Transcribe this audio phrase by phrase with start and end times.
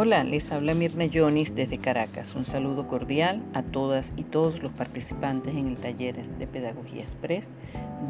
[0.00, 2.32] Hola, les habla Mirna Jonis desde Caracas.
[2.36, 7.44] Un saludo cordial a todas y todos los participantes en el taller de Pedagogía Express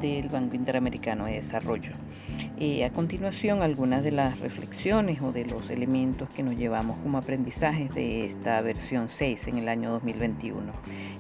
[0.01, 1.93] del Banco Interamericano de Desarrollo.
[2.61, 7.19] Eh, a continuación, algunas de las reflexiones o de los elementos que nos llevamos como
[7.19, 10.73] aprendizajes de esta versión 6 en el año 2021.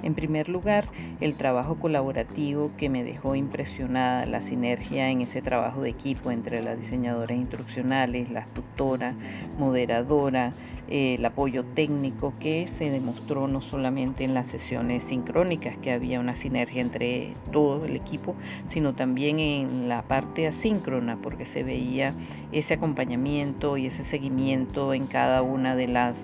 [0.02, 0.88] En primer lugar,
[1.20, 6.62] el trabajo colaborativo que me dejó impresionada, la sinergia en ese trabajo de equipo entre
[6.62, 9.14] las diseñadoras instruccionales, las tutoras,
[9.58, 10.52] moderadora,
[10.88, 16.34] el apoyo técnico que se demostró no solamente en las sesiones sincrónicas, que había una
[16.34, 18.34] sinergia entre todo el equipo,
[18.68, 22.14] sino también en la parte asíncrona, porque se veía
[22.52, 26.16] ese acompañamiento y ese seguimiento en cada una de las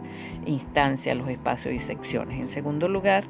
[0.47, 2.41] instancias, los espacios y secciones.
[2.41, 3.25] En segundo lugar,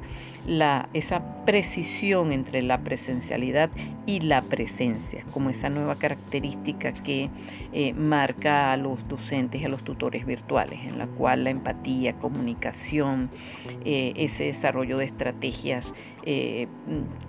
[0.45, 3.69] la, esa precisión entre la presencialidad
[4.05, 7.29] y la presencia, como esa nueva característica que
[7.73, 13.31] eh, marca a los docentes y a los tutores virtuales, en la la empatía, comunicación,
[13.83, 15.85] eh, ese desarrollo de estrategias
[16.25, 16.67] eh,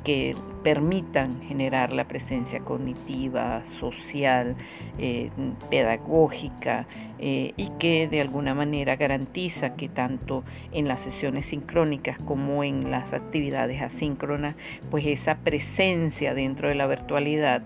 [0.04, 4.56] que permitan generar la presencia cognitiva, social,
[4.98, 5.30] eh,
[5.70, 6.86] pedagógica
[7.18, 13.14] y que de alguna manera garantiza que tanto en las sesiones sincrónicas como en las
[13.14, 14.54] actividades asíncronas,
[14.90, 17.62] pues esa presencia dentro de la virtualidad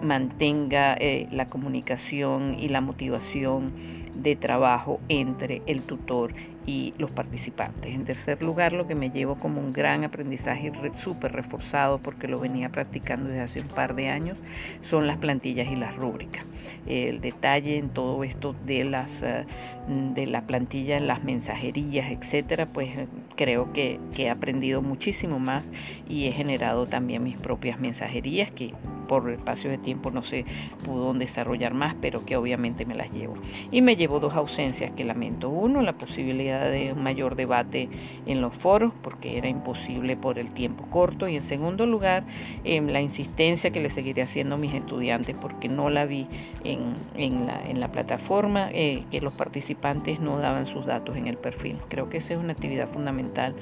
[0.00, 0.96] mantenga
[1.30, 3.72] la comunicación y la motivación
[4.14, 6.32] de trabajo entre el tutor
[6.68, 7.94] y los participantes.
[7.94, 12.38] En tercer lugar, lo que me llevo como un gran aprendizaje súper reforzado porque lo
[12.38, 14.36] venía practicando desde hace un par de años,
[14.82, 16.44] son las plantillas y las rúbricas.
[16.86, 19.46] El detalle en todo esto de las eh,
[19.88, 22.90] de la plantilla en las mensajerías, etcétera, pues
[23.34, 25.64] creo que, que he aprendido muchísimo más
[26.06, 28.74] y he generado también mis propias mensajerías que
[29.08, 30.44] por espacio de tiempo no se
[30.84, 33.34] pudo desarrollar más, pero que obviamente me las llevo.
[33.72, 35.48] Y me llevo dos ausencias que lamento.
[35.48, 37.88] Uno, la posibilidad de un mayor debate
[38.26, 41.26] en los foros, porque era imposible por el tiempo corto.
[41.28, 42.24] Y en segundo lugar,
[42.64, 46.26] la insistencia que le seguiré haciendo a mis estudiantes, porque no la vi
[46.64, 51.26] en, en, la, en la, plataforma, eh, que los participantes no daban sus datos en
[51.26, 51.78] el perfil.
[51.88, 53.54] Creo que esa es una actividad fundamental,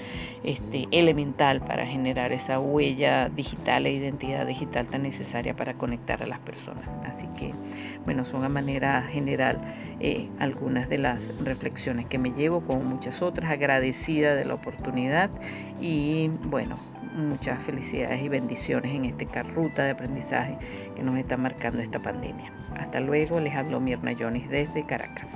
[0.43, 6.27] este, elemental para generar esa huella digital e identidad digital tan necesaria para conectar a
[6.27, 6.89] las personas.
[7.05, 7.53] Así que,
[8.05, 9.61] bueno, son a manera general
[10.01, 15.31] eh, algunas de las reflexiones que me llevo, como muchas otras, agradecida de la oportunidad
[15.81, 16.77] y, bueno,
[17.15, 20.59] muchas felicidades y bendiciones en este ruta de aprendizaje
[20.95, 22.53] que nos está marcando esta pandemia.
[22.79, 25.31] Hasta luego, les hablo Mirna Jones desde Caracas.